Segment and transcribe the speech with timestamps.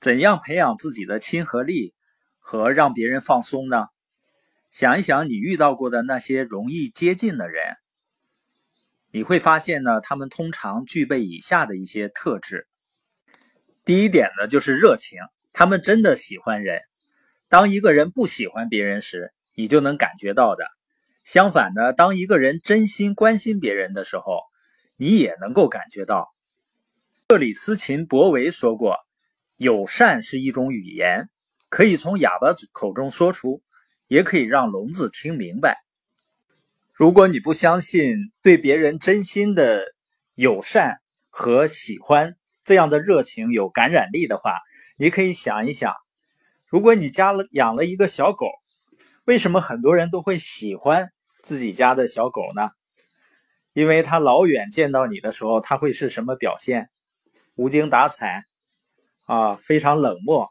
[0.00, 1.92] 怎样培养自己的亲和力
[2.38, 3.86] 和让别人放松呢？
[4.70, 7.74] 想一想你遇到过的那些容易接近的人，
[9.10, 12.68] 你会发现呢，他们通常具备以下的一些特质。
[13.84, 15.18] 第一点呢，就是热情，
[15.52, 16.82] 他们真的喜欢人。
[17.48, 20.64] 当一个人不喜欢别人时，你就能感觉到的。
[21.24, 24.42] 相反呢，当一个人真心关心别人的时候，
[24.96, 26.28] 你也能够感觉到。
[27.26, 28.96] 克里斯琴·博维说过
[29.58, 31.28] ：“友善是一种语言，
[31.68, 33.60] 可以从哑巴口中说出，
[34.06, 35.78] 也可以让聋子听明白。”
[36.94, 39.84] 如果你不相信对别人真心的
[40.34, 44.56] 友善和喜欢这样的热情有感染力的话，
[44.96, 45.94] 你可以想一想：
[46.66, 48.46] 如果你家了养了一个小狗，
[49.24, 51.12] 为什么很多人都会喜欢
[51.42, 52.70] 自己家的小狗呢？
[53.72, 56.88] 因为它老远见到你的时候，它会是什么表现？
[57.54, 58.44] 无精打采
[59.28, 60.48] 啊，非常冷漠，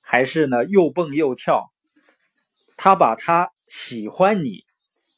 [0.00, 1.70] 还是呢又蹦又跳？
[2.78, 4.64] 他把他喜欢你、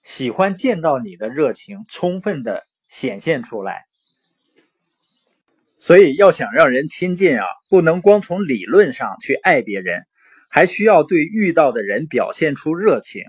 [0.02, 3.84] 喜欢见到你的热情充分的显现出来。
[5.78, 10.02] 所以要想让人亲近啊，不能光从理论上去爱别人，
[10.50, 13.22] 还需要对遇到的人表现出热情。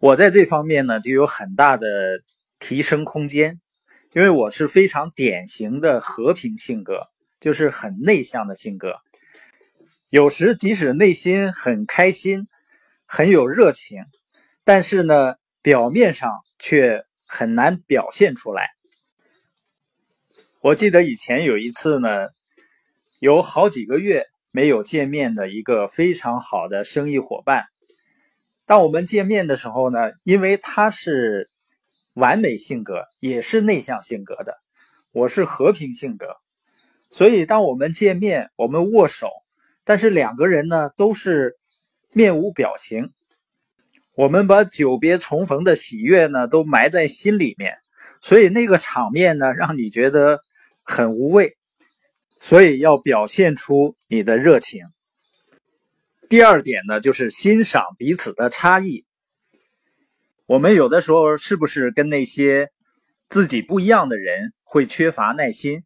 [0.00, 1.86] 我在这方面呢就有很大的
[2.58, 3.60] 提升空间。
[4.14, 7.08] 因为我是非常典型的和平性格，
[7.40, 8.94] 就是很内向的性格。
[10.10, 12.48] 有时即使内心很开心、
[13.04, 14.04] 很有热情，
[14.64, 18.70] 但是呢，表面上却很难表现出来。
[20.60, 22.28] 我记得以前有一次呢，
[23.18, 27.66] 有好几个月没有见面的一个非常好的生意伙伴，
[28.66, 31.50] 当我们见面的时候呢，因为他是。
[32.14, 34.58] 完美性格也是内向性格的，
[35.12, 36.26] 我是和平性格，
[37.10, 39.28] 所以当我们见面，我们握手，
[39.84, 41.56] 但是两个人呢都是
[42.12, 43.10] 面无表情，
[44.14, 47.78] 我们把久别重逢的喜悦呢都埋在心里面，
[48.20, 50.40] 所以那个场面呢让你觉得
[50.82, 51.56] 很无味，
[52.38, 54.82] 所以要表现出你的热情。
[56.28, 59.06] 第二点呢就是欣赏彼此的差异。
[60.44, 62.70] 我们有的时候是不是跟那些
[63.28, 65.84] 自己不一样的人会缺乏耐心，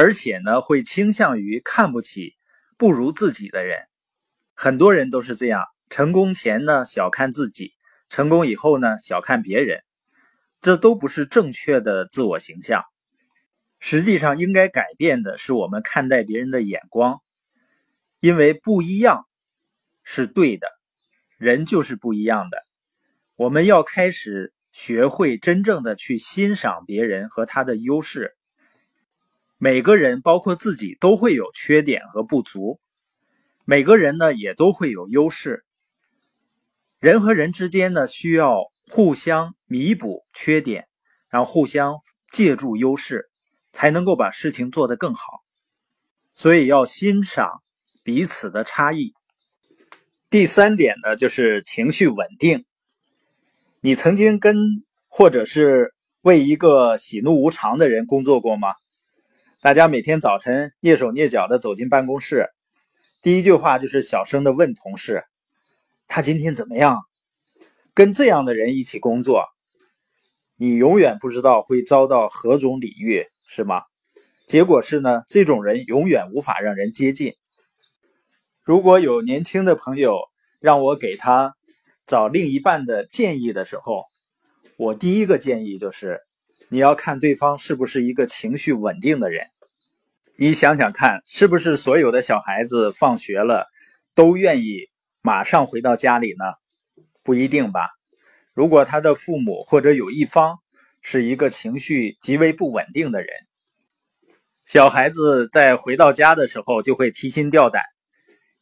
[0.00, 2.36] 而且呢会倾向于看不起
[2.76, 3.80] 不如自己的人？
[4.54, 7.72] 很多人都是这样，成功前呢小看自己，
[8.08, 9.82] 成功以后呢小看别人，
[10.60, 12.84] 这都不是正确的自我形象。
[13.80, 17.20] 实际上应该改变的是我们看待别人的眼光，
[18.20, 19.26] 因为不一样
[20.04, 20.68] 是对的，
[21.38, 22.58] 人就是不一样的。
[23.34, 28.36] 我们要开始学会真正的去欣赏别人和他的优势。
[29.60, 32.78] 每个人，包括自己，都会有缺点和不足。
[33.64, 35.64] 每个人呢，也都会有优势。
[37.00, 40.86] 人和人之间呢，需要互相弥补缺点，
[41.28, 41.96] 然后互相
[42.30, 43.30] 借助优势，
[43.72, 45.42] 才能够把事情做得更好。
[46.36, 47.64] 所以要欣赏
[48.04, 49.12] 彼此的差异。
[50.30, 52.64] 第三点呢，就是情绪稳定。
[53.80, 58.68] 你曾经跟或者是为一个喜怒无常的人工作过吗？
[59.60, 62.48] 大家每天早晨蹑手蹑脚的走进办公室，
[63.22, 65.24] 第一句话就是小声的问同事
[66.06, 67.00] ：“他今天怎么样？”
[67.92, 69.46] 跟这样的人一起工作，
[70.56, 73.82] 你永远不知道会遭到何种礼遇，是吗？
[74.46, 77.34] 结果是呢，这种人永远无法让人接近。
[78.62, 80.20] 如果有年轻的朋友
[80.60, 81.54] 让我给他。
[82.06, 84.06] 找另一半的建议的时候，
[84.78, 86.22] 我第一个建议就是，
[86.68, 89.46] 你要看对方是不是一个情绪稳定的人。
[90.36, 93.66] 你想想看，是不是所有的小孩子放学了
[94.14, 94.88] 都愿意
[95.22, 96.44] 马上回到家里呢？
[97.24, 97.88] 不一定吧。
[98.54, 100.58] 如果他的父母或者有一方
[101.02, 103.28] 是一个情绪极为不稳定的人，
[104.64, 107.82] 小孩子在回到家的时候就会提心吊胆，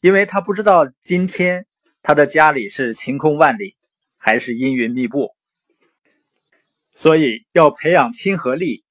[0.00, 1.66] 因为他不知道今天。
[2.02, 3.74] 他的家里是晴空万里，
[4.16, 5.35] 还是阴云密布？
[6.96, 8.82] 所以要培养亲和力，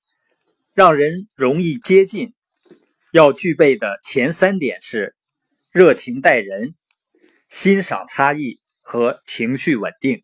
[0.75, 2.36] 让人容易接近。
[3.12, 5.16] 要具备的前三点是：
[5.72, 6.75] 热情待人、
[7.50, 10.24] 欣赏差异和情绪稳定。